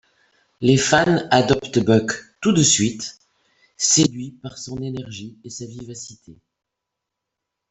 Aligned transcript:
Les 0.61 0.77
fans 0.77 1.27
adoptent 1.29 1.77
Buck 1.77 2.13
tout 2.41 2.53
de 2.53 2.63
suite, 2.63 3.19
séduits 3.77 4.31
par 4.31 4.57
son 4.57 4.77
énergie 4.81 5.37
et 5.43 5.51
sa 5.51 5.67
vivacité. 5.67 6.39